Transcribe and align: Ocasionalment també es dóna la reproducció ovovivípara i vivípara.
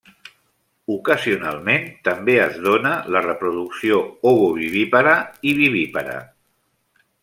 Ocasionalment 0.93 1.85
també 2.09 2.39
es 2.47 2.57
dóna 2.65 2.95
la 3.17 3.23
reproducció 3.29 4.03
ovovivípara 4.33 5.17
i 5.53 5.59
vivípara. 5.63 6.21